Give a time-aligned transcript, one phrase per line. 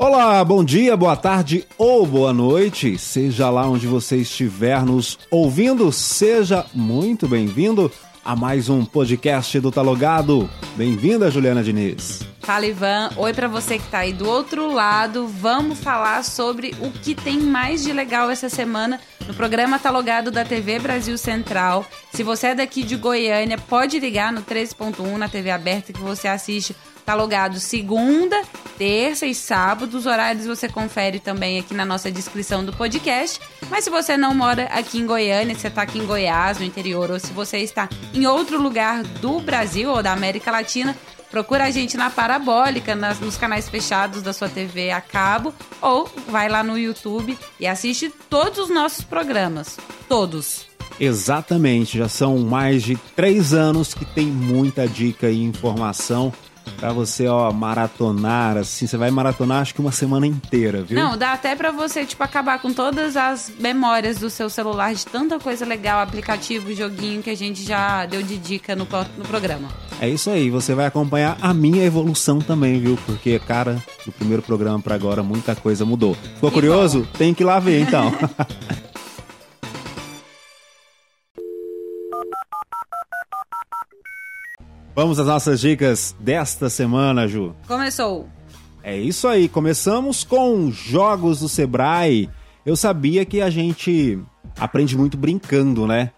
[0.00, 2.96] Olá, bom dia, boa tarde ou boa noite.
[2.96, 7.90] Seja lá onde você estiver nos ouvindo, seja muito bem-vindo
[8.24, 10.48] a mais um podcast do Talogado.
[10.76, 12.20] Bem-vinda, Juliana Diniz.
[12.48, 13.10] Fala, Ivan.
[13.16, 15.26] Oi para você que tá aí do outro lado.
[15.26, 20.44] Vamos falar sobre o que tem mais de legal essa semana no programa Talogado da
[20.44, 21.84] TV Brasil Central.
[22.12, 26.26] Se você é daqui de Goiânia, pode ligar no 13.1 na TV aberta que você
[26.26, 26.74] assiste
[27.08, 28.42] Tá logado segunda,
[28.76, 29.96] terça e sábado.
[29.96, 33.40] Os horários você confere também aqui na nossa descrição do podcast.
[33.70, 36.66] Mas se você não mora aqui em Goiânia, se você está aqui em Goiás, no
[36.66, 40.94] interior, ou se você está em outro lugar do Brasil ou da América Latina,
[41.30, 46.12] procura a gente na Parabólica, nas, nos canais fechados da sua TV a cabo, ou
[46.28, 49.78] vai lá no YouTube e assiste todos os nossos programas.
[50.10, 50.66] Todos.
[51.00, 56.34] Exatamente, já são mais de três anos que tem muita dica e informação
[56.76, 60.98] Pra você, ó, maratonar, assim, você vai maratonar acho que uma semana inteira, viu?
[60.98, 65.06] Não, dá até pra você, tipo, acabar com todas as memórias do seu celular de
[65.06, 69.68] tanta coisa legal, aplicativo, joguinho que a gente já deu de dica no, no programa.
[70.00, 72.96] É isso aí, você vai acompanhar a minha evolução também, viu?
[73.04, 76.14] Porque, cara, do primeiro programa para agora muita coisa mudou.
[76.14, 77.00] Ficou e curioso?
[77.00, 77.18] Bom.
[77.18, 78.12] Tem que ir lá ver, então.
[84.98, 87.54] Vamos às nossas dicas desta semana, Ju.
[87.68, 88.28] Começou.
[88.82, 92.28] É isso aí, começamos com jogos do Sebrae.
[92.66, 94.18] Eu sabia que a gente
[94.58, 96.10] aprende muito brincando, né?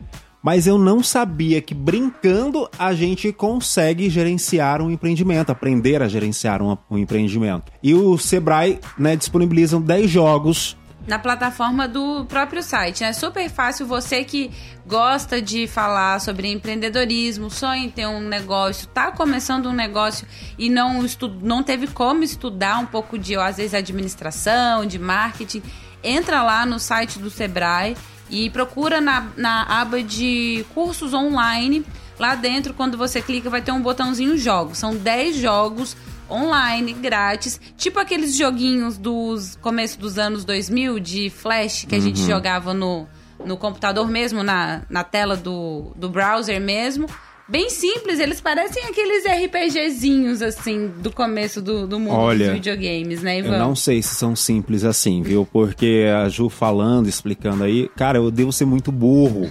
[0.42, 6.62] Mas eu não sabia que brincando a gente consegue gerenciar um empreendimento, aprender a gerenciar
[6.62, 7.70] um, um empreendimento.
[7.82, 10.74] E o Sebrae né, disponibiliza 10 jogos
[11.06, 13.04] na plataforma do próprio site.
[13.04, 14.50] É super fácil você que
[14.86, 20.26] gosta de falar sobre empreendedorismo, sonha em ter um negócio, está começando um negócio
[20.58, 21.04] e não,
[21.42, 25.62] não teve como estudar um pouco de, às vezes, administração, de marketing,
[26.02, 27.96] entra lá no site do Sebrae
[28.28, 31.84] e procura na, na aba de cursos online.
[32.18, 34.78] Lá dentro, quando você clica, vai ter um botãozinho jogos.
[34.78, 35.96] São 10 jogos
[36.30, 37.60] online, grátis.
[37.76, 42.04] Tipo aqueles joguinhos dos começo dos anos 2000 de flash que a uhum.
[42.04, 43.06] gente jogava no,
[43.44, 47.06] no computador mesmo, na, na tela do, do browser mesmo.
[47.50, 53.22] Bem simples, eles parecem aqueles RPGzinhos, assim, do começo do, do mundo Olha, dos videogames,
[53.22, 53.54] né, Ivan?
[53.54, 55.44] Eu não sei se são simples assim, viu?
[55.52, 59.50] Porque a Ju falando, explicando aí, cara, eu devo ser muito burro.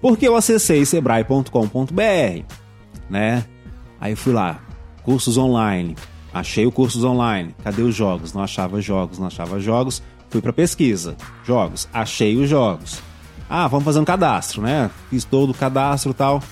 [0.00, 2.44] Porque eu acessei sebrae.com.br,
[3.10, 3.44] né?
[4.00, 4.60] Aí eu fui lá,
[5.06, 5.96] cursos online.
[6.34, 7.54] Achei o cursos online.
[7.62, 8.32] Cadê os jogos?
[8.32, 10.02] Não achava jogos, não achava jogos.
[10.28, 11.16] Fui para pesquisa.
[11.44, 11.88] Jogos.
[11.94, 13.00] Achei os jogos.
[13.48, 14.90] Ah, vamos fazer um cadastro, né?
[15.08, 16.42] Fiz todo o cadastro e tal.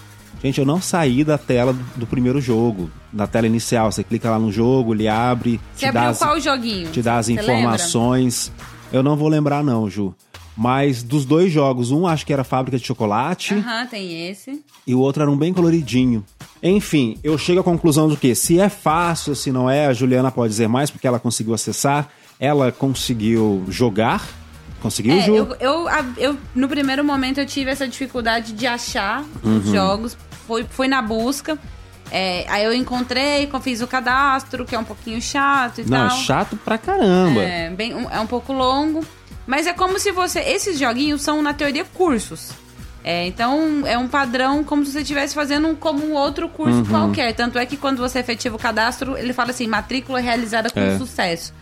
[0.40, 3.90] Gente, eu não saí da tela do, do, primeiro jogo, da tela inicial.
[3.90, 5.60] Você clica lá no jogo, ele abre.
[5.74, 6.90] Você abriu as, qual joguinho?
[6.92, 8.52] Te dá as Você informações.
[8.54, 8.74] Lembra?
[8.92, 10.14] Eu não vou lembrar, não, Ju.
[10.56, 13.54] Mas dos dois jogos, um acho que era fábrica de chocolate.
[13.54, 14.62] Aham, uhum, tem esse.
[14.86, 16.24] E o outro era um bem coloridinho.
[16.62, 20.30] Enfim, eu chego à conclusão do que se é fácil, se não é, a Juliana
[20.30, 24.26] pode dizer mais, porque ela conseguiu acessar, ela conseguiu jogar.
[24.80, 25.34] Conseguiu, é, Ju?
[25.34, 29.58] Eu, eu, eu, no primeiro momento eu tive essa dificuldade de achar uhum.
[29.58, 30.16] os jogos.
[30.46, 31.58] Fui, fui na busca.
[32.10, 36.08] É, aí eu encontrei, fiz o cadastro, que é um pouquinho chato e não, tal.
[36.08, 37.42] Não, chato pra caramba.
[37.42, 39.04] É, bem, é um pouco longo.
[39.46, 40.40] Mas é como se você.
[40.40, 42.50] Esses joguinhos são, na teoria, cursos.
[43.02, 46.78] É, então, é um padrão como se você estivesse fazendo um, como um outro curso
[46.78, 46.86] uhum.
[46.86, 47.34] qualquer.
[47.34, 50.96] Tanto é que quando você efetiva o cadastro, ele fala assim: matrícula realizada com é.
[50.96, 51.52] sucesso.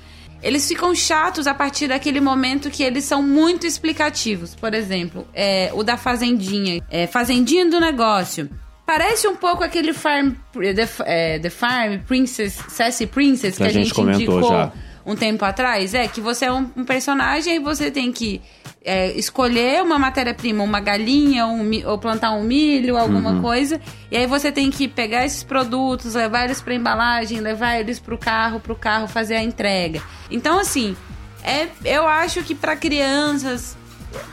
[0.41, 4.55] Eles ficam chatos a partir daquele momento que eles são muito explicativos.
[4.55, 6.81] Por exemplo, é, o da Fazendinha.
[6.89, 8.49] É, Fazendinha do negócio.
[8.87, 10.33] Parece um pouco aquele Farm.
[10.53, 14.43] The, é, the Farm Princess, Sassy Princess que, que a, gente, gente indicou.
[14.43, 14.73] Já
[15.05, 18.41] um tempo atrás, é que você é um, um personagem e você tem que
[18.85, 23.43] é, escolher uma matéria-prima, uma galinha, um, ou plantar um milho, alguma uhum.
[23.43, 23.81] coisa.
[24.11, 28.15] E aí você tem que pegar esses produtos, levar eles para embalagem, levar eles para
[28.15, 30.03] o carro, para o carro fazer a entrega.
[30.31, 30.97] Então, assim,
[31.43, 33.77] é, eu acho que para crianças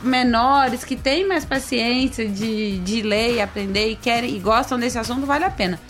[0.02, 4.98] menores que têm mais paciência de, de ler e aprender e querem e gostam desse
[4.98, 5.80] assunto, vale a pena.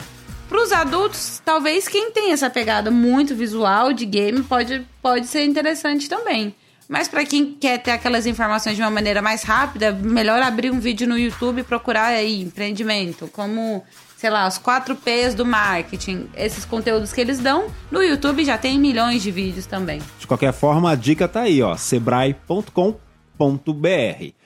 [0.51, 5.45] Para os adultos, talvez quem tem essa pegada muito visual de game pode, pode ser
[5.45, 6.53] interessante também.
[6.89, 10.81] Mas para quem quer ter aquelas informações de uma maneira mais rápida, melhor abrir um
[10.81, 13.85] vídeo no YouTube e procurar aí empreendimento, como,
[14.17, 16.29] sei lá, os 4 P's do marketing.
[16.37, 20.03] Esses conteúdos que eles dão, no YouTube já tem milhões de vídeos também.
[20.19, 24.40] De qualquer forma, a dica tá aí, ó, sebrae.com.br.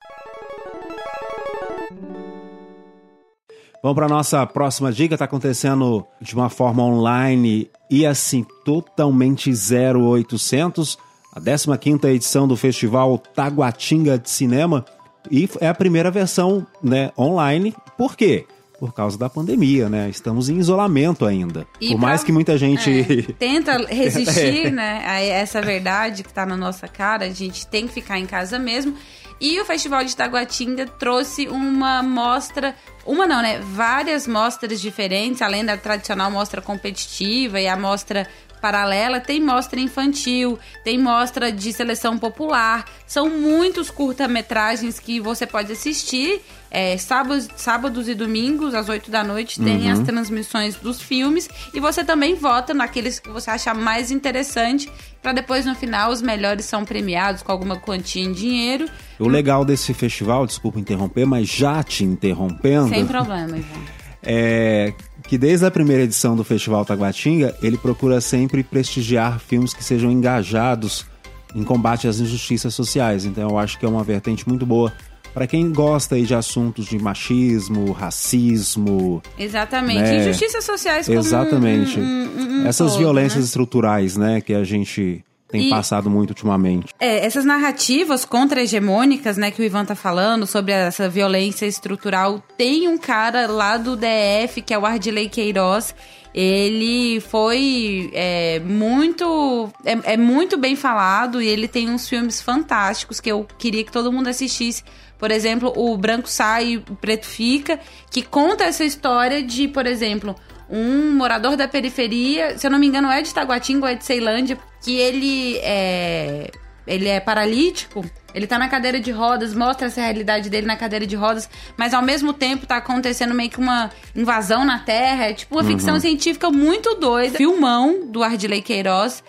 [3.85, 5.15] Vamos para nossa próxima dica.
[5.15, 10.97] Está acontecendo de uma forma online e assim totalmente 0800.
[11.31, 14.87] A 15 edição do Festival Taguatinga de Cinema
[15.31, 17.75] e é a primeira versão, né, online.
[17.99, 18.47] Por quê?
[18.81, 20.09] Por causa da pandemia, né?
[20.09, 21.67] Estamos em isolamento ainda.
[21.79, 26.47] E Por mais que muita gente é, tenta resistir, né, a essa verdade que está
[26.47, 28.95] na nossa cara, a gente tem que ficar em casa mesmo.
[29.41, 33.59] E o Festival de Taguatinga trouxe uma mostra, uma não, né?
[33.59, 38.29] Várias mostras diferentes, além da tradicional mostra competitiva e a mostra
[38.65, 42.87] paralela, tem mostra infantil, tem mostra de seleção popular.
[43.07, 46.41] São muitos curta-metragens que você pode assistir.
[46.71, 49.93] É, sábados, sábados e domingos, às 8 da noite, tem uhum.
[49.93, 51.47] as transmissões dos filmes.
[51.75, 54.91] E você também vota naqueles que você achar mais interessante.
[55.23, 58.89] Para depois, no final, os melhores são premiados com alguma quantia em dinheiro.
[59.19, 62.89] O legal desse festival, desculpa interromper, mas já te interrompendo.
[62.89, 63.81] Sem problema, Ivan.
[64.23, 64.95] É
[65.27, 70.11] que desde a primeira edição do Festival Taguatinga, ele procura sempre prestigiar filmes que sejam
[70.11, 71.07] engajados
[71.55, 73.25] em combate às injustiças sociais.
[73.25, 74.93] Então eu acho que é uma vertente muito boa
[75.33, 79.21] para quem gosta de assuntos de machismo, racismo.
[79.37, 80.03] Exatamente.
[80.03, 80.21] Né?
[80.21, 81.99] Injustiças sociais como Exatamente.
[81.99, 83.45] Um, um, um Essas todo, violências né?
[83.45, 85.25] estruturais, né, que a gente
[85.55, 86.93] tem e, passado muito ultimamente.
[86.99, 92.89] É, essas narrativas contra-hegemônicas, né, que o Ivan tá falando, sobre essa violência estrutural, tem
[92.89, 95.95] um cara lá do DF, que é o Ardilei Queiroz,
[96.35, 103.21] ele foi é, muito é, é, muito bem falado e ele tem uns filmes fantásticos
[103.21, 104.83] que eu queria que todo mundo assistisse.
[105.17, 107.79] Por exemplo, o Branco Sai, o Preto Fica,
[108.11, 110.35] que conta essa história de, por exemplo,
[110.69, 114.05] um morador da periferia, se eu não me engano, é de Taguatinga ou é de
[114.05, 116.51] Ceilândia, que ele é,
[116.87, 121.07] ele é paralítico, ele tá na cadeira de rodas, mostra essa realidade dele na cadeira
[121.07, 125.33] de rodas, mas ao mesmo tempo tá acontecendo meio que uma invasão na Terra, é
[125.33, 125.69] tipo uma uhum.
[125.69, 127.37] ficção científica muito doida.
[127.37, 129.23] Filmão do Ardilei Queiroz.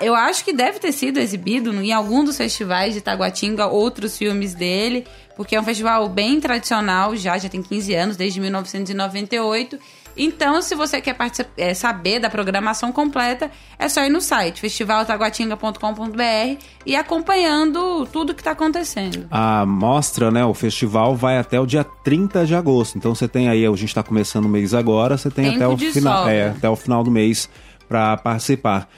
[0.00, 4.52] Eu acho que deve ter sido exibido em algum dos festivais de Taguatinga, outros filmes
[4.54, 5.06] dele,
[5.36, 9.78] porque é um festival bem tradicional já, já tem 15 anos, desde 1998.
[10.18, 11.16] Então, se você quer
[11.56, 18.40] é, saber da programação completa, é só ir no site festivaltaguatinga.com.br e acompanhando tudo que
[18.40, 19.26] está acontecendo.
[19.30, 22.98] A mostra, né, o festival vai até o dia 30 de agosto.
[22.98, 25.78] Então você tem aí, a gente está começando o mês agora, você tem até o,
[25.78, 27.48] final, é, até o final do mês
[27.88, 28.88] para participar.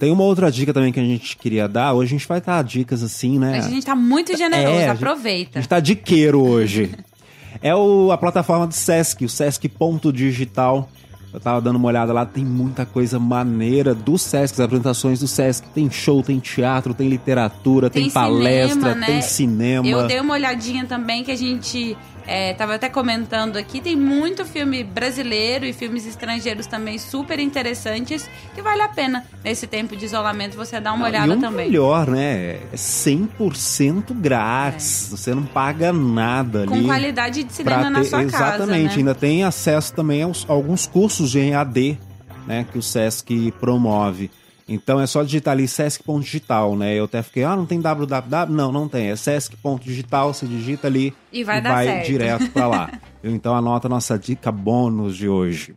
[0.00, 1.92] Tem uma outra dica também que a gente queria dar.
[1.92, 3.58] Hoje a gente vai estar dicas assim, né?
[3.58, 5.58] A gente tá muito generoso, é, aproveita.
[5.58, 6.90] A gente tá diqueiro hoje.
[7.60, 10.88] é o, a plataforma do Sesc, o Sesc.digital.
[11.34, 15.28] Eu tava dando uma olhada lá, tem muita coisa maneira do Sesc, as apresentações do
[15.28, 15.68] Sesc.
[15.68, 19.06] Tem show, tem teatro, tem literatura, tem, tem palestra, cinema, né?
[19.06, 19.86] tem cinema.
[19.86, 21.94] Eu dei uma olhadinha também que a gente
[22.30, 28.30] é, tava até comentando aqui, tem muito filme brasileiro e filmes estrangeiros também super interessantes
[28.54, 31.66] que vale a pena nesse tempo de isolamento você dar uma olhada e o também.
[31.66, 32.60] melhor, né?
[32.72, 35.08] É 100% grátis.
[35.08, 35.16] É.
[35.16, 36.82] Você não paga nada Com ali.
[36.82, 38.54] Com qualidade de cinema ter, na sua exatamente, casa.
[38.54, 38.90] Exatamente.
[38.90, 38.96] Né?
[38.98, 41.98] Ainda tem acesso também a alguns cursos de EAD,
[42.46, 42.64] né?
[42.70, 44.30] Que o SESC promove.
[44.72, 46.94] Então é só digitar ali sesc.digital, né?
[46.94, 48.46] Eu até fiquei, ah, não tem www?
[48.48, 49.10] Não, não tem.
[49.10, 52.92] É sesc.digital, você digita ali e vai, e vai direto para lá.
[53.24, 55.74] então anota a nossa dica bônus de hoje.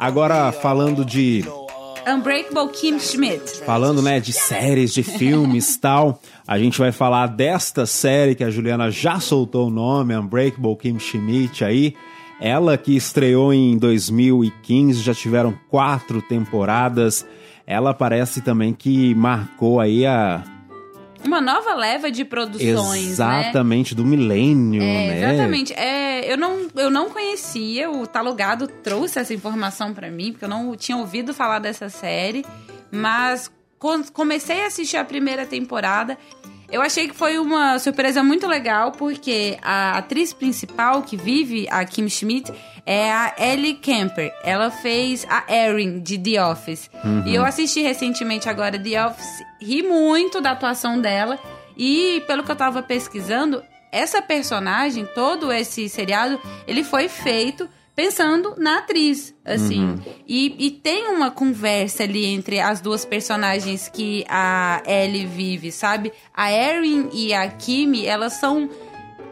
[0.00, 1.44] Agora falando de
[2.06, 3.62] Unbreakable Kim Schmidt.
[3.64, 8.50] Falando, né, de séries, de filmes tal, a gente vai falar desta série que a
[8.50, 11.94] Juliana já soltou o nome, Unbreakable Kim Schmidt aí.
[12.40, 17.26] Ela que estreou em 2015, já tiveram quatro temporadas.
[17.66, 20.44] Ela parece também que marcou aí a
[21.24, 23.40] uma nova leva de produções, né?
[23.50, 23.96] Exatamente, né?
[23.96, 25.34] do milênio, é, né?
[25.34, 25.72] Exatamente.
[25.74, 30.48] É, eu, não, eu não conhecia, o Talugado trouxe essa informação para mim, porque eu
[30.48, 32.44] não tinha ouvido falar dessa série,
[32.90, 33.50] mas
[34.12, 36.18] comecei a assistir a primeira temporada.
[36.74, 41.84] Eu achei que foi uma surpresa muito legal, porque a atriz principal que vive, a
[41.84, 42.52] Kim Schmidt,
[42.84, 44.34] é a Ellie Kemper.
[44.42, 46.90] Ela fez a Erin de The Office.
[47.04, 47.28] Uhum.
[47.28, 51.38] E eu assisti recentemente agora The Office, ri muito da atuação dela.
[51.78, 53.62] E pelo que eu tava pesquisando,
[53.92, 59.84] essa personagem, todo esse seriado, ele foi feito pensando na atriz, assim.
[59.84, 59.98] Uhum.
[60.26, 66.12] E, e, tem uma conversa ali entre as duas personagens que a Ellie vive, sabe?
[66.34, 68.68] A Erin e a Kimi, elas são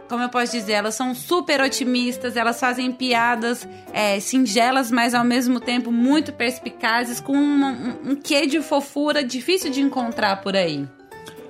[0.09, 5.25] como eu posso dizer, elas são super otimistas, elas fazem piadas é, singelas, mas ao
[5.25, 10.54] mesmo tempo muito perspicazes, com uma, um, um quê de fofura difícil de encontrar por
[10.54, 10.87] aí.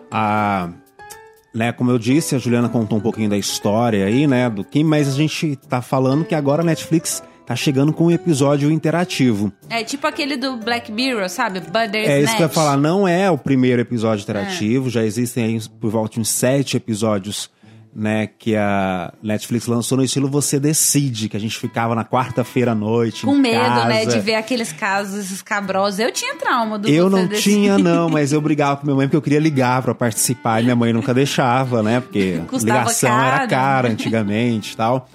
[0.08, 0.70] A
[1.54, 4.84] né, como eu disse, a Juliana contou um pouquinho da história aí, né, do Kim,
[4.84, 9.52] mas a gente tá falando que agora a Netflix tá chegando com um episódio interativo.
[9.68, 11.60] É tipo aquele do Black Mirror, sabe?
[11.60, 14.90] Butters É isso que eu ia falar, não é o primeiro episódio interativo, é.
[14.90, 17.50] já existem aí por volta de uns sete episódios
[17.94, 22.72] né, que a Netflix lançou no estilo Você Decide, que a gente ficava na quarta-feira
[22.72, 23.26] à noite.
[23.26, 23.84] Com medo, casa.
[23.84, 26.00] né, de ver aqueles casos escabrosos.
[26.00, 27.42] Eu tinha trauma do Eu não Decide.
[27.42, 30.64] tinha, não, mas eu brigava com minha mãe porque eu queria ligar para participar e
[30.64, 32.00] minha mãe nunca deixava, né?
[32.00, 33.36] Porque Custava ligação caro.
[33.36, 35.08] era cara antigamente e tal.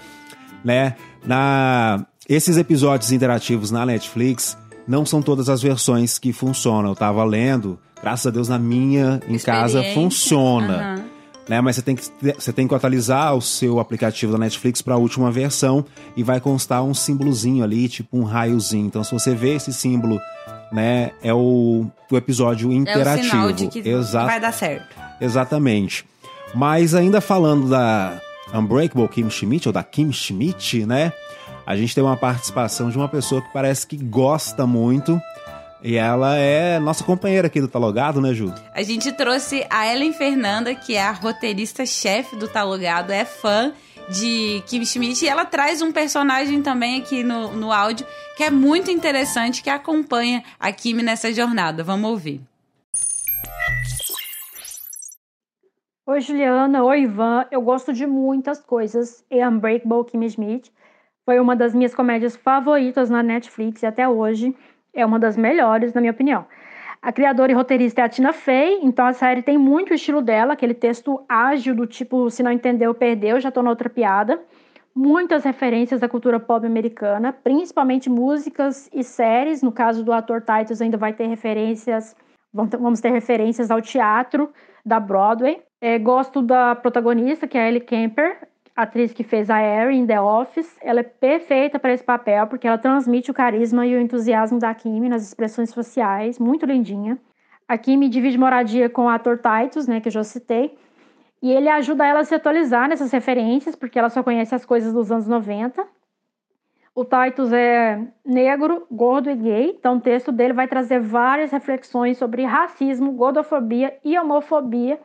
[0.63, 0.95] Né?
[1.25, 2.05] Na...
[2.29, 4.57] Esses episódios interativos na Netflix
[4.87, 6.91] não são todas as versões que funcionam.
[6.91, 10.97] Eu tava lendo, graças a Deus, na minha em casa funciona.
[10.97, 11.16] Uhum
[11.47, 11.61] né?
[11.61, 12.03] Mas você tem, que,
[12.37, 15.85] você tem que atualizar o seu aplicativo da Netflix para a última versão
[16.15, 18.87] e vai constar um símbolozinho ali, tipo um raiozinho.
[18.87, 20.19] Então, se você vê esse símbolo,
[20.71, 23.17] né, é o, o episódio interativo.
[23.17, 24.27] É o sinal de que Exato.
[24.27, 24.95] vai dar certo.
[25.21, 26.05] Exatamente.
[26.53, 28.19] Mas ainda falando da
[28.53, 31.11] Unbreakable Kim Schmidt, ou da Kim Schmidt, né?
[31.65, 35.21] A gente tem uma participação de uma pessoa que parece que gosta muito
[35.83, 38.53] e ela é nossa companheira aqui do Talogado, né, Ju?
[38.73, 43.71] A gente trouxe a Ellen Fernanda, que é a roteirista-chefe do Talogado, é fã
[44.09, 48.05] de Kim Schmidt e ela traz um personagem também aqui no, no áudio
[48.35, 51.83] que é muito interessante, que acompanha a Kim nessa jornada.
[51.83, 52.41] Vamos ouvir.
[56.05, 56.83] Oi, Juliana.
[56.83, 57.45] Oi, Ivan.
[57.51, 60.71] Eu gosto de muitas coisas e Unbreakable Kim Schmidt
[61.25, 64.55] foi uma das minhas comédias favoritas na Netflix até hoje
[64.97, 66.45] é uma das melhores, na minha opinião.
[67.01, 70.21] A criadora e roteirista é a Tina Fey, então a série tem muito o estilo
[70.21, 74.41] dela, aquele texto ágil do tipo se não entendeu, perdeu, já tô na outra piada.
[74.95, 79.61] Muitas referências da cultura pop americana, principalmente músicas e séries.
[79.61, 82.15] No caso do ator Titus, ainda vai ter referências,
[82.51, 84.51] vamos ter referências ao teatro
[84.83, 85.61] da Broadway.
[85.79, 88.39] É, gosto da protagonista, que é a Ellie Kemper,
[88.77, 92.77] atriz que fez a Erin The Office, ela é perfeita para esse papel porque ela
[92.77, 97.17] transmite o carisma e o entusiasmo da Kimi nas expressões faciais, muito lindinha.
[97.67, 100.77] A Kimi divide moradia com o ator Titus, né, que eu já citei,
[101.41, 104.93] e ele ajuda ela a se atualizar nessas referências, porque ela só conhece as coisas
[104.93, 105.83] dos anos 90.
[106.93, 112.17] O Titus é negro, gordo e gay, então o texto dele vai trazer várias reflexões
[112.17, 114.99] sobre racismo, gordofobia e homofobia,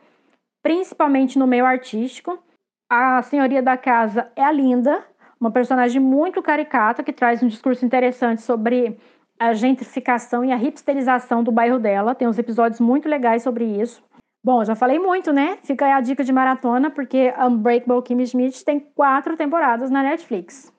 [0.61, 2.42] principalmente no meio artístico.
[2.95, 5.03] A senhoria da casa é a Linda,
[5.41, 8.99] uma personagem muito caricata que traz um discurso interessante sobre
[9.39, 12.13] a gentrificação e a hipsterização do bairro dela.
[12.13, 13.99] Tem uns episódios muito legais sobre isso.
[14.45, 15.57] Bom, já falei muito, né?
[15.63, 20.71] Fica aí a dica de maratona, porque Unbreakable Kimmy Schmidt tem quatro temporadas na Netflix.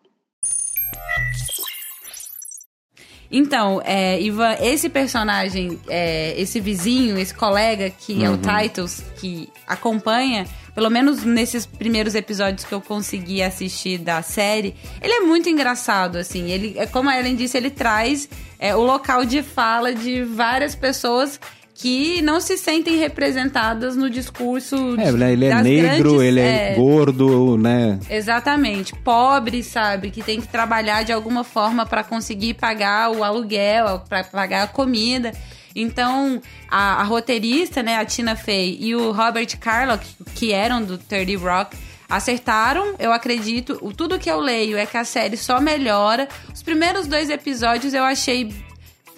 [3.29, 8.25] Então, é, Ivan, esse personagem, é, esse vizinho, esse colega que uhum.
[8.25, 8.41] é o uhum.
[8.41, 15.13] Titles, que acompanha pelo menos nesses primeiros episódios que eu consegui assistir da série, ele
[15.13, 16.51] é muito engraçado, assim.
[16.51, 18.29] Ele, é como a Ellen disse, ele traz
[18.59, 21.39] é, o local de fala de várias pessoas
[21.75, 24.95] que não se sentem representadas no discurso.
[24.99, 27.99] É, de, ele é negro, grandes, ele é, é, gordo, né?
[28.09, 28.95] Exatamente.
[28.97, 30.11] Pobre, sabe?
[30.11, 34.67] Que tem que trabalhar de alguma forma para conseguir pagar o aluguel, para pagar a
[34.69, 35.33] comida.
[35.75, 36.41] Então,
[36.71, 41.39] a, a, roteirista, né, a Tina Fey e o Robert Carlock, que eram do 30
[41.39, 41.77] Rock,
[42.09, 43.79] acertaram, eu acredito.
[43.83, 46.29] O, tudo que eu leio é que a série só melhora.
[46.53, 48.55] Os primeiros dois episódios eu achei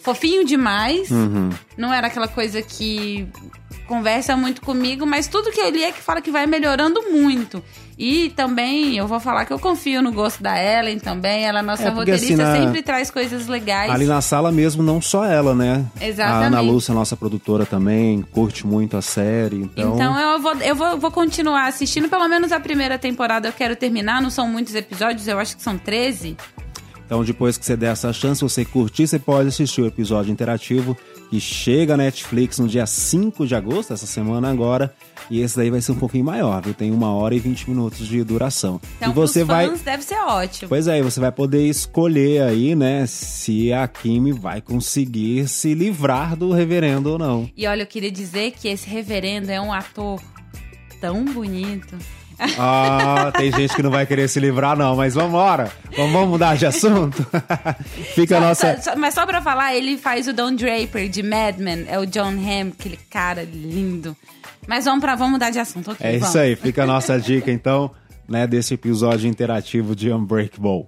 [0.02, 1.10] fofinho demais.
[1.10, 1.50] Uhum.
[1.76, 3.28] Não era aquela coisa que
[3.86, 7.62] conversa muito comigo, mas tudo que eu li é que fala que vai melhorando muito.
[7.98, 11.44] E também eu vou falar que eu confio no gosto da Ellen também.
[11.44, 12.66] Ela, nossa é roteirista, assim, na...
[12.66, 13.90] sempre traz coisas legais.
[13.90, 15.86] Ali na sala mesmo, não só ela, né?
[15.98, 16.44] Exatamente.
[16.44, 19.62] A Ana Lúcia, nossa produtora também, curte muito a série.
[19.62, 23.52] Então, então eu, vou, eu vou, vou continuar assistindo, pelo menos a primeira temporada eu
[23.52, 24.20] quero terminar.
[24.20, 26.36] Não são muitos episódios, eu acho que são 13.
[27.06, 30.96] Então, depois que você der essa chance, você curtir, você pode assistir o episódio interativo
[31.30, 34.94] que chega a Netflix no dia 5 de agosto, essa semana agora.
[35.28, 36.72] E esse daí vai ser um pouquinho maior, viu?
[36.72, 38.80] Tem uma hora e 20 minutos de duração.
[38.96, 39.68] Então, e você vai.
[39.68, 40.68] deve ser ótimo.
[40.68, 46.36] Pois é, você vai poder escolher aí, né, se a Kimi vai conseguir se livrar
[46.36, 47.50] do reverendo ou não.
[47.56, 50.20] E olha, eu queria dizer que esse reverendo é um ator
[51.00, 51.96] tão bonito.
[52.58, 55.72] Ah, tem gente que não vai querer se livrar, não, mas vamos embora.
[55.96, 57.26] Vamos, mudar de assunto?
[58.14, 58.76] Fica a nossa.
[58.76, 61.98] Só- só- mas só pra falar, ele faz o Don Draper de Mad Men, é
[61.98, 64.16] o John Hamm, aquele cara lindo.
[64.66, 66.06] Mas vamos pra vamos mudar de assunto, ok?
[66.06, 66.28] É vamos.
[66.28, 67.90] isso aí, fica a nossa dica então,
[68.28, 70.86] né, desse episódio interativo de Unbreakable.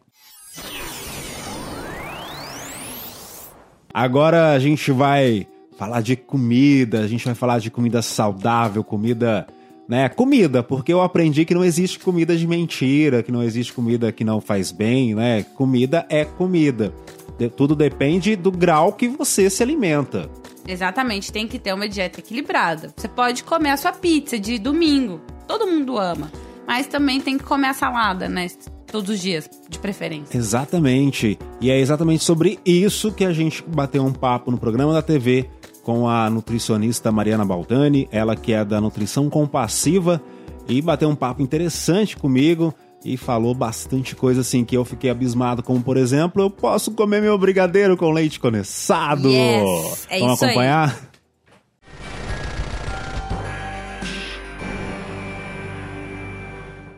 [3.93, 5.47] Agora a gente vai
[5.79, 9.47] falar de comida, a gente vai falar de comida saudável, comida,
[9.89, 14.13] né, comida, porque eu aprendi que não existe comida de mentira, que não existe comida
[14.13, 15.45] que não faz bem, né?
[15.55, 16.93] Comida é comida.
[17.39, 20.29] De- tudo depende do grau que você se alimenta.
[20.67, 22.93] Exatamente, tem que ter uma dieta equilibrada.
[22.95, 26.31] Você pode comer a sua pizza de domingo, todo mundo ama.
[26.67, 28.47] Mas também tem que comer a salada, né?
[28.93, 30.37] Todos os dias, de preferência.
[30.37, 31.39] Exatamente.
[31.61, 35.49] E é exatamente sobre isso que a gente bateu um papo no programa da TV
[35.89, 40.21] com a nutricionista Mariana Baldani, ela que é da Nutrição Compassiva,
[40.69, 45.63] e bateu um papo interessante comigo e falou bastante coisa assim que eu fiquei abismado,
[45.63, 49.31] como por exemplo, eu posso comer meu brigadeiro com leite condensado.
[49.31, 50.51] Yes, é Vamos isso aí.
[50.51, 51.01] acompanhar?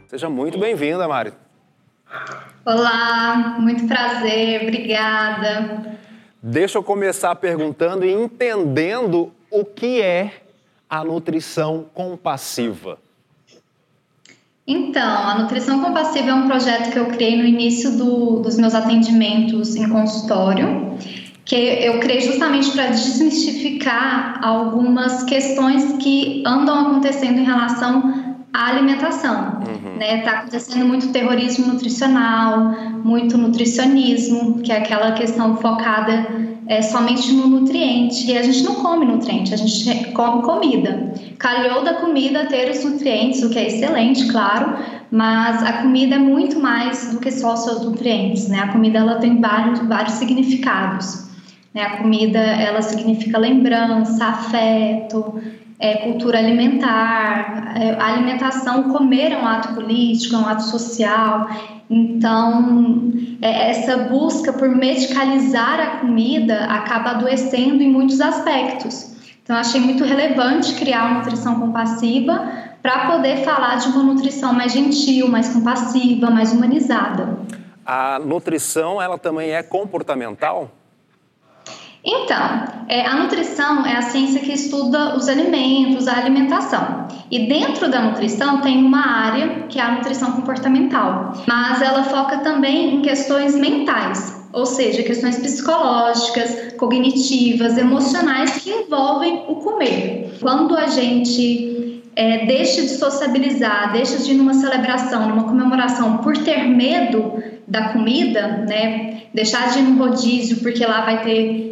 [0.09, 1.33] Seja muito bem-vinda, Mari.
[2.67, 5.90] Olá, muito prazer, obrigada.
[6.43, 10.43] Deixa eu começar perguntando e entendendo o que é
[10.89, 12.99] a nutrição compassiva.
[14.67, 18.73] Então, a Nutrição Compassiva é um projeto que eu criei no início do- dos meus
[18.73, 20.97] atendimentos em consultório,
[21.45, 29.61] que eu criei justamente para desmistificar algumas questões que andam acontecendo em relação à alimentação.
[29.99, 30.23] Né?
[30.23, 32.73] Tá acontecendo muito terrorismo nutricional,
[33.05, 36.27] muito nutricionismo, que é aquela questão focada
[36.67, 38.31] é, somente no nutriente.
[38.31, 41.13] E a gente não come nutriente, a gente come comida.
[41.39, 44.77] Calhou da comida ter os nutrientes, o que é excelente, claro,
[45.11, 48.61] mas a comida é muito mais do que só os seus nutrientes, né?
[48.61, 51.29] A comida ela tem vários, vários significados.
[51.75, 51.83] Né?
[51.83, 55.41] A comida ela significa lembrança, afeto,
[55.81, 61.49] é, cultura alimentar, é, a alimentação, comer é um ato político, é um ato social.
[61.89, 69.11] Então, é, essa busca por medicalizar a comida acaba adoecendo em muitos aspectos.
[69.43, 74.73] Então, achei muito relevante criar uma nutrição compassiva para poder falar de uma nutrição mais
[74.73, 77.39] gentil, mais compassiva, mais humanizada.
[77.85, 80.71] A nutrição, ela também é comportamental?
[82.05, 87.07] Então, é, a nutrição é a ciência que estuda os alimentos, a alimentação.
[87.31, 92.39] E dentro da nutrição tem uma área que é a nutrição comportamental, mas ela foca
[92.39, 100.39] também em questões mentais, ou seja, questões psicológicas, cognitivas, emocionais que envolvem o comer.
[100.41, 106.37] Quando a gente é, deixa de sociabilizar, deixa de ir numa celebração, numa comemoração por
[106.39, 109.23] ter medo da comida, né?
[109.33, 111.70] Deixar de ir no rodízio porque lá vai ter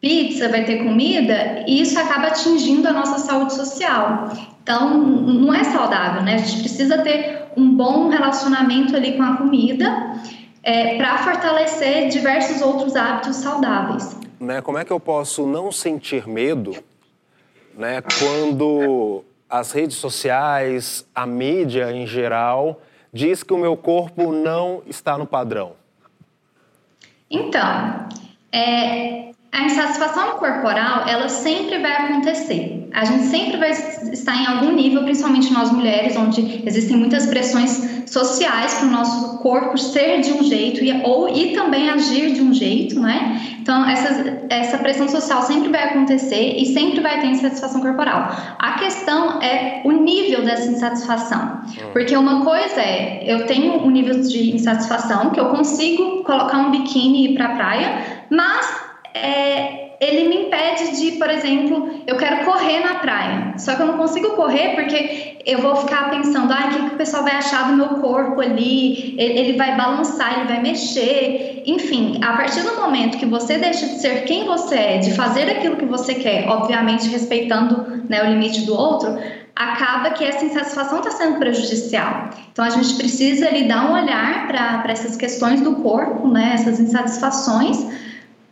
[0.00, 4.30] pizza, vai ter comida, e isso acaba atingindo a nossa saúde social.
[4.62, 6.34] Então, não é saudável, né?
[6.34, 10.20] A gente precisa ter um bom relacionamento ali com a comida
[10.62, 14.16] é, para fortalecer diversos outros hábitos saudáveis.
[14.38, 16.76] Né, como é que eu posso não sentir medo
[17.74, 22.82] né, quando as redes sociais, a mídia em geral,
[23.12, 25.72] diz que o meu corpo não está no padrão?
[27.30, 28.08] Então,
[28.52, 32.90] é, a insatisfação corporal, ela sempre vai acontecer.
[32.92, 38.04] A gente sempre vai estar em algum nível, principalmente nós mulheres, onde existem muitas pressões
[38.06, 42.42] sociais para o nosso corpo ser de um jeito e, ou, e também agir de
[42.42, 43.40] um jeito, né?
[43.58, 48.30] Então, essa, essa pressão social sempre vai acontecer e sempre vai ter insatisfação corporal.
[48.58, 51.62] A questão é o nível dessa insatisfação.
[51.94, 56.70] Porque uma coisa é, eu tenho um nível de insatisfação que eu consigo colocar um
[56.70, 58.85] biquíni e ir para a praia, mas
[59.16, 63.86] é, ele me impede de, por exemplo, eu quero correr na praia, só que eu
[63.86, 67.36] não consigo correr porque eu vou ficar pensando, ah, o que, que o pessoal vai
[67.36, 72.62] achar do meu corpo ali, ele, ele vai balançar, ele vai mexer, enfim, a partir
[72.62, 76.14] do momento que você deixa de ser quem você é, de fazer aquilo que você
[76.14, 79.16] quer, obviamente respeitando né, o limite do outro,
[79.54, 82.28] acaba que essa insatisfação está sendo prejudicial.
[82.52, 86.78] Então a gente precisa ali dar um olhar para essas questões do corpo, né, essas
[86.78, 87.78] insatisfações,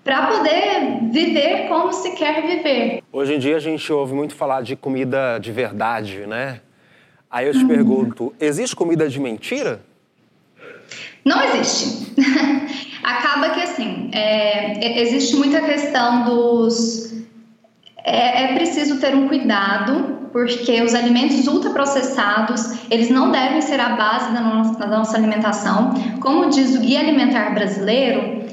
[0.04, 3.02] para poder viver como se quer viver.
[3.10, 6.60] Hoje em dia a gente ouve muito falar de comida de verdade, né?
[7.30, 9.80] Aí eu te pergunto, existe comida de mentira?
[11.24, 12.14] Não existe.
[13.02, 17.12] Acaba que assim, é, existe muita questão dos
[18.04, 23.90] é, é, preciso ter um cuidado, porque os alimentos ultraprocessados, eles não devem ser a
[23.90, 25.94] base da nossa, da nossa alimentação.
[26.20, 28.43] Como diz o Guia Alimentar Brasileiro,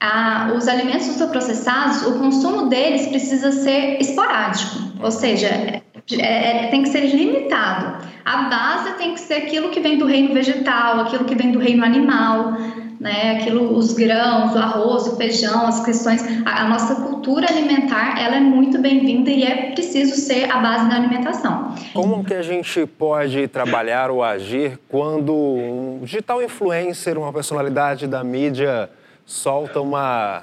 [0.00, 6.82] a, os alimentos ultraprocessados, o consumo deles precisa ser esporádico, ou seja, é, é, tem
[6.82, 8.06] que ser limitado.
[8.24, 11.58] A base tem que ser aquilo que vem do reino vegetal, aquilo que vem do
[11.58, 12.52] reino animal,
[13.00, 13.38] né?
[13.38, 18.36] Aquilo, os grãos, o arroz, o feijão, as questões, a, a nossa cultura alimentar, ela
[18.36, 21.74] é muito bem-vinda e é preciso ser a base da alimentação.
[21.92, 28.22] Como que a gente pode trabalhar ou agir quando um digital influencer, uma personalidade da
[28.24, 28.90] mídia
[29.28, 30.42] solta uma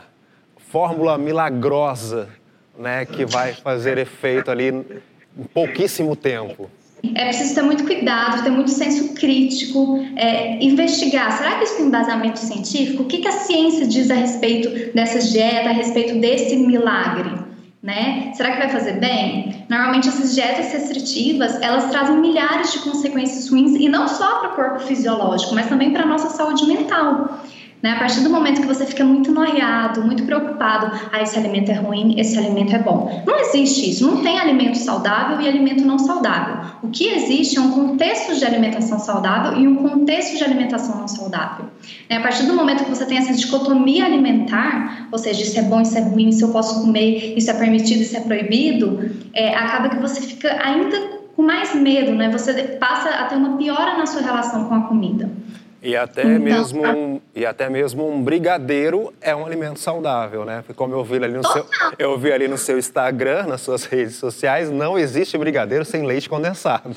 [0.70, 2.30] fórmula milagrosa,
[2.78, 6.70] né, que vai fazer efeito ali em pouquíssimo tempo?
[7.16, 11.32] É preciso ter muito cuidado, ter muito senso crítico, é, investigar.
[11.32, 13.04] Será que isso tem embasamento científico?
[13.04, 17.44] O que, que a ciência diz a respeito dessa dieta, a respeito desse milagre?
[17.82, 18.32] Né?
[18.36, 19.66] Será que vai fazer bem?
[19.70, 24.56] Normalmente essas dietas restritivas, elas trazem milhares de consequências ruins e não só para o
[24.56, 27.40] corpo fisiológico, mas também para a nossa saúde mental.
[27.86, 27.92] Né?
[27.92, 31.76] A partir do momento que você fica muito noiado, muito preocupado, ah, esse alimento é
[31.76, 33.22] ruim, esse alimento é bom.
[33.28, 36.66] Não existe isso, não tem alimento saudável e alimento não saudável.
[36.82, 41.08] O que existe é um contexto de alimentação saudável e um contexto de alimentação não
[41.08, 41.68] saudável.
[42.10, 42.18] Né?
[42.18, 45.80] A partir do momento que você tem essa dicotomia alimentar, ou seja, isso é bom,
[45.80, 49.90] isso é ruim, isso eu posso comer, isso é permitido, isso é proibido, é, acaba
[49.90, 52.32] que você fica ainda com mais medo, né?
[52.32, 55.30] Você passa a ter uma piora na sua relação com a comida.
[55.86, 60.58] E até, então, mesmo um, e até mesmo um brigadeiro é um alimento saudável, né?
[60.58, 61.64] Porque como eu vi ali no seu,
[62.00, 66.28] eu vi ali no seu Instagram, nas suas redes sociais, não existe brigadeiro sem leite
[66.28, 66.96] condensado.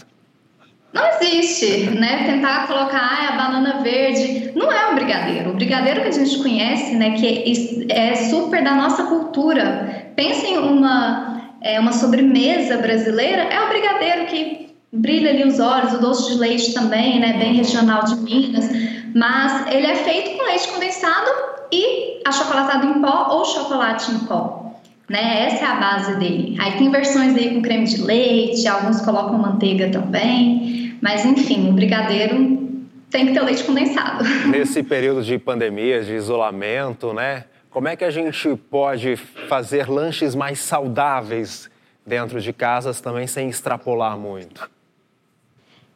[0.90, 2.24] Não existe, né?
[2.24, 5.50] Tentar colocar ah, a banana verde não é um brigadeiro.
[5.50, 10.12] O brigadeiro que a gente conhece, né, que é super da nossa cultura.
[10.16, 16.00] Pensem uma é, uma sobremesa brasileira, é o brigadeiro que brilha ali os olhos, o
[16.00, 18.68] doce de leite também, né, bem regional de Minas,
[19.14, 21.30] mas ele é feito com leite condensado
[21.72, 24.74] e achocolatado em pó ou chocolate em pó.
[25.08, 25.46] Né?
[25.46, 26.56] Essa é a base dele.
[26.60, 31.72] Aí tem versões aí com creme de leite, alguns colocam manteiga também, mas enfim, o
[31.72, 32.68] brigadeiro
[33.10, 34.24] tem que ter leite condensado.
[34.48, 37.44] Nesse período de pandemia, de isolamento, né?
[37.70, 39.16] Como é que a gente pode
[39.48, 41.70] fazer lanches mais saudáveis
[42.06, 44.68] dentro de casas também sem extrapolar muito?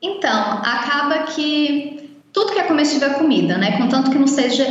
[0.03, 3.77] Então, acaba que tudo que é comestível é comida, né?
[3.77, 4.65] Contanto que não seja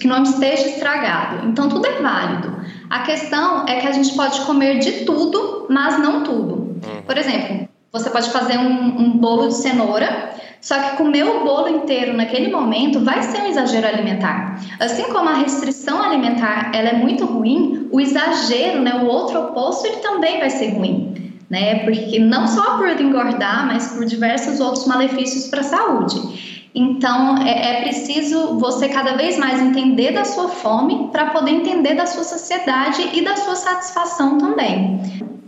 [0.00, 1.46] que não esteja estragado.
[1.46, 2.56] Então tudo é válido.
[2.88, 6.54] A questão é que a gente pode comer de tudo, mas não tudo.
[6.54, 7.02] Uhum.
[7.06, 11.68] Por exemplo, você pode fazer um, um bolo de cenoura, só que comer o bolo
[11.68, 14.58] inteiro naquele momento vai ser um exagero alimentar.
[14.80, 19.86] Assim como a restrição alimentar ela é muito ruim, o exagero, né, o outro oposto,
[19.86, 21.84] ele também vai ser ruim né?
[21.84, 26.64] Porque não só por engordar, mas por diversos outros malefícios para a saúde.
[26.74, 31.94] Então, é, é, preciso você cada vez mais entender da sua fome para poder entender
[31.94, 35.00] da sua sociedade e da sua satisfação também.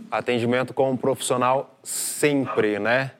[0.09, 3.11] Atendimento com um profissional sempre, né?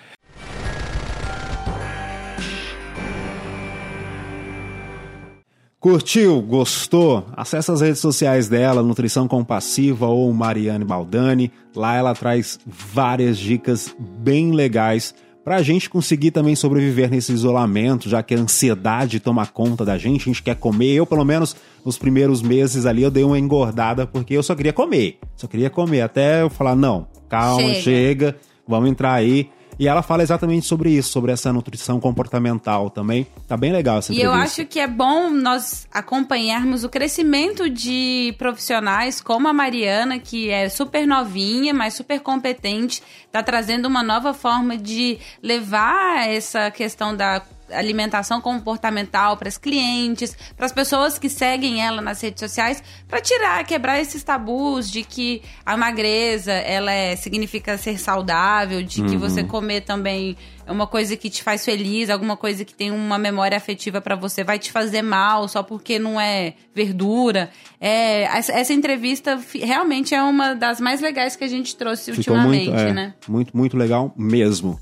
[5.83, 6.41] Curtiu?
[6.41, 7.27] Gostou?
[7.37, 11.51] Acesse as redes sociais dela, Nutrição Compassiva ou Mariane Baldani.
[11.75, 15.13] Lá ela traz várias dicas bem legais
[15.45, 19.99] para a gente conseguir também sobreviver nesse isolamento, já que a ansiedade toma conta da
[19.99, 20.93] gente, a gente quer comer.
[20.93, 24.73] Eu, pelo menos, nos primeiros meses ali, eu dei uma engordada porque eu só queria
[24.73, 25.19] comer.
[25.37, 26.03] Só queria comer.
[26.03, 29.51] Até eu falar, não, calma, chega, chega vamos entrar aí.
[29.79, 33.27] E ela fala exatamente sobre isso, sobre essa nutrição comportamental também.
[33.49, 34.37] Tá bem legal essa entrevista.
[34.37, 40.19] E eu acho que é bom nós acompanharmos o crescimento de profissionais como a Mariana,
[40.19, 46.71] que é super novinha, mas super competente, tá trazendo uma nova forma de levar essa
[46.71, 47.43] questão da
[47.75, 53.21] alimentação comportamental para as clientes, para as pessoas que seguem ela nas redes sociais, para
[53.21, 59.17] tirar, quebrar esses tabus de que a magreza ela é, significa ser saudável, de que
[59.17, 63.19] você comer também é uma coisa que te faz feliz, alguma coisa que tem uma
[63.19, 67.51] memória afetiva para você, vai te fazer mal só porque não é verdura.
[67.81, 72.71] É, essa, entrevista realmente é uma das mais legais que a gente trouxe Ficou ultimamente,
[72.71, 73.15] muito, é, né?
[73.29, 74.81] muito, muito legal mesmo.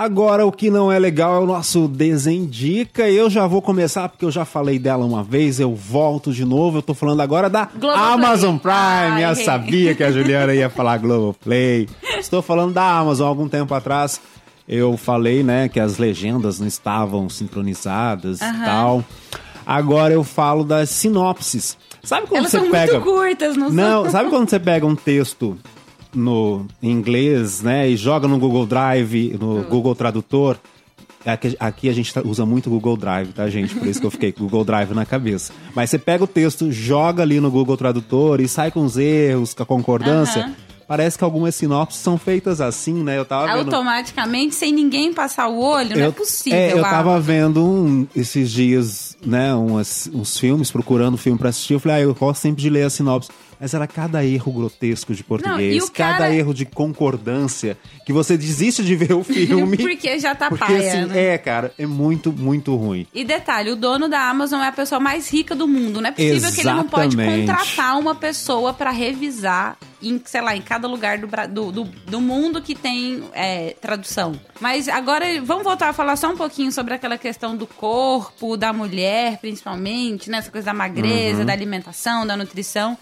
[0.00, 3.06] Agora, o que não é legal é o nosso Desendica.
[3.10, 6.78] Eu já vou começar, porque eu já falei dela uma vez, eu volto de novo.
[6.78, 8.14] Eu tô falando agora da Globoplay.
[8.14, 8.72] Amazon Prime.
[8.74, 11.86] Ai, eu sabia que a Juliana ia falar Globoplay.
[12.18, 13.28] Estou falando da Amazon.
[13.28, 14.18] Algum tempo atrás,
[14.66, 18.64] eu falei, né, que as legendas não estavam sincronizadas e Aham.
[18.64, 19.04] tal.
[19.66, 21.76] Agora eu falo das sinopses.
[22.02, 22.92] Sabe quando Elas você são pega...
[22.94, 25.58] muito curtas, não, Não, sabe quando você pega um texto
[26.14, 30.56] no em inglês, né, e joga no Google Drive, no Google Tradutor?
[31.24, 33.74] Aqui, aqui a gente tá- usa muito o Google Drive, tá, gente?
[33.74, 35.52] Por isso que eu fiquei com o Google Drive na cabeça.
[35.74, 39.52] Mas você pega o texto, joga ali no Google Tradutor e sai com os erros,
[39.52, 40.50] com a concordância.
[40.88, 43.16] Parece que algumas sinopses são feitas assim, né?
[43.18, 43.58] Eu tava vendo.
[43.72, 46.58] Automaticamente, sem ninguém passar o olho, não é possível.
[46.58, 51.74] É, eu tava vendo um- esses dias, né, umas- uns filmes, procurando filme pra assistir.
[51.74, 53.28] Eu falei, ah, eu gosto sempre de ler a sinopse.
[53.60, 58.12] Mas era cada erro grotesco de português, e o cara- cada erro de concordância, que
[58.12, 59.76] você desiste de ver o filme.
[59.90, 61.34] Porque já tá porque, paia, assim, né?
[61.34, 63.06] é, cara, é muito, muito ruim.
[63.14, 66.00] E detalhe, o dono da Amazon é a pessoa mais rica do mundo.
[66.00, 67.46] Não é possível que ele não pode Exatamente.
[67.46, 72.20] contratar uma pessoa pra revisar em, sei lá, em cada lugar do, do, do, do
[72.20, 74.32] mundo que tem é, tradução.
[74.60, 78.72] Mas agora vamos voltar a falar só um pouquinho sobre aquela questão do corpo, da
[78.72, 80.38] mulher, principalmente, né?
[80.38, 82.96] Essa coisa da magreza, da alimentação, da nutrição.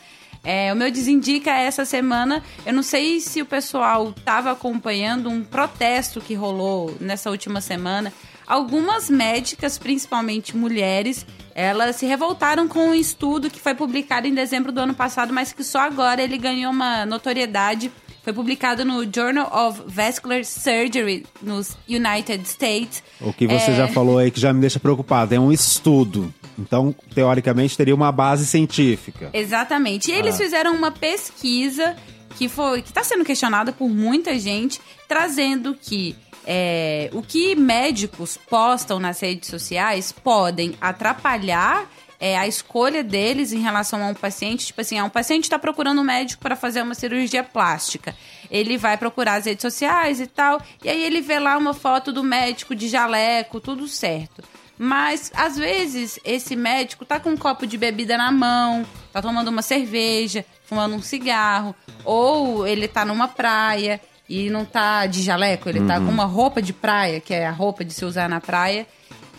[0.44, 2.42] É, o meu desindica essa semana.
[2.64, 8.12] Eu não sei se o pessoal estava acompanhando um protesto que rolou nessa última semana.
[8.46, 14.72] Algumas médicas, principalmente mulheres, elas se revoltaram com um estudo que foi publicado em dezembro
[14.72, 17.92] do ano passado, mas que só agora ele ganhou uma notoriedade.
[18.22, 23.02] Foi publicado no Journal of Vascular Surgery nos United States.
[23.20, 25.34] O que você É, já falou aí que já me deixa preocupado.
[25.34, 26.32] É um estudo.
[26.58, 29.30] Então, teoricamente, teria uma base científica.
[29.32, 30.10] Exatamente.
[30.10, 30.38] E eles Ah.
[30.38, 31.96] fizeram uma pesquisa
[32.36, 36.16] que foi que está sendo questionada por muita gente, trazendo que
[36.50, 41.90] é, o que médicos postam nas redes sociais podem atrapalhar
[42.20, 44.66] é, a escolha deles em relação a um paciente.
[44.66, 48.14] Tipo assim, ah, um paciente está procurando um médico para fazer uma cirurgia plástica.
[48.50, 52.12] Ele vai procurar as redes sociais e tal, e aí ele vê lá uma foto
[52.12, 54.42] do médico de jaleco, tudo certo.
[54.78, 59.48] Mas, às vezes, esse médico tá com um copo de bebida na mão, tá tomando
[59.48, 65.68] uma cerveja, fumando um cigarro, ou ele tá numa praia e não tá de jaleco,
[65.68, 68.40] ele tá com uma roupa de praia, que é a roupa de se usar na
[68.40, 68.86] praia.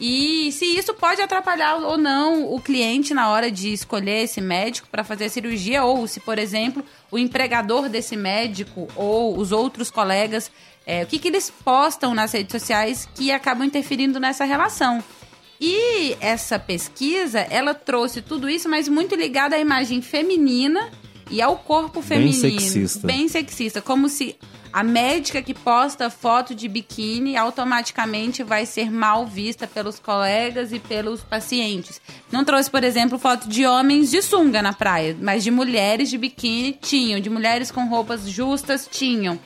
[0.02, 4.88] E se isso pode atrapalhar ou não o cliente na hora de escolher esse médico
[4.90, 9.92] para fazer a cirurgia, ou se, por exemplo, o empregador desse médico ou os outros
[9.92, 10.50] colegas,
[10.86, 15.04] é, o que, que eles postam nas redes sociais que acabam interferindo nessa relação.
[15.60, 20.90] E essa pesquisa, ela trouxe tudo isso, mas muito ligada à imagem feminina
[21.30, 22.60] e ao corpo Bem feminino.
[22.62, 23.06] sexista.
[23.06, 23.82] Bem sexista.
[23.82, 24.38] Como se
[24.72, 30.80] a médica que posta foto de biquíni automaticamente vai ser mal vista pelos colegas e
[30.80, 32.00] pelos pacientes.
[32.32, 36.18] Não trouxe, por exemplo, foto de homens de sunga na praia, mas de mulheres de
[36.18, 39.40] biquíni tinham, de mulheres com roupas justas tinham.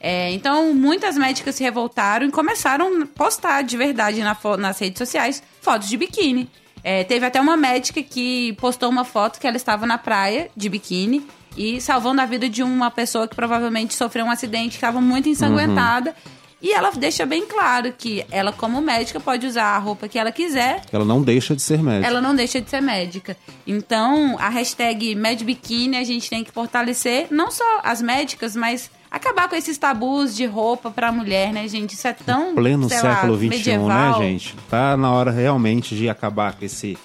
[0.00, 4.98] É, então, muitas médicas se revoltaram e começaram a postar de verdade na nas redes
[4.98, 6.50] sociais fotos de biquíni.
[6.82, 10.68] É, teve até uma médica que postou uma foto que ela estava na praia de
[10.68, 15.00] biquíni e salvando a vida de uma pessoa que provavelmente sofreu um acidente, que estava
[15.00, 16.14] muito ensanguentada.
[16.60, 20.32] E ela deixa bem claro que ela, como médica, pode usar a roupa que ela
[20.32, 22.08] quiser Ela não deixa de ser médica.
[22.08, 23.36] ela não deixa de ser médica.
[23.64, 29.48] Então, a hashtag MedBikini a gente tem que fortalecer não só as médicas, mas acabar
[29.48, 31.94] com esses tabus de roupa pra mulher, né, gente?
[31.94, 34.22] Isso é tão pleno sei lá, século XXI, né, medieval.
[34.22, 34.56] gente?
[34.70, 36.96] Tá na hora realmente de acabar com esse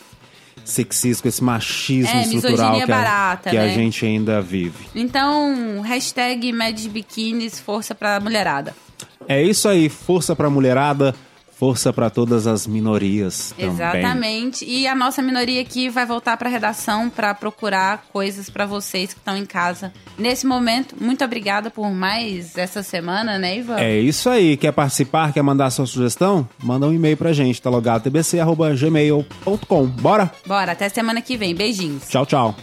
[0.65, 3.73] sexismo, esse machismo É, estrutural que, a, barata, que a né?
[3.73, 4.85] gente ainda vive.
[4.95, 8.73] Então, hashtag MedBikinis, força pra mulherada.
[9.27, 11.13] É isso aí, força pra mulherada,
[11.63, 13.73] força pra todas as minorias também.
[13.73, 14.65] Exatamente.
[14.65, 19.19] E a nossa minoria aqui vai voltar pra redação pra procurar coisas pra vocês que
[19.19, 20.93] estão em casa nesse momento.
[20.99, 23.79] Muito obrigada por mais essa semana, né, Ivan?
[23.79, 26.45] É isso aí, quer participar, quer mandar sua sugestão?
[26.61, 29.85] Manda um e-mail pra gente, tá logado tbc.gmail.com.
[29.85, 30.29] Bora?
[30.45, 31.55] Bora, até semana que vem.
[31.55, 32.09] Beijinhos.
[32.09, 32.55] Tchau, tchau.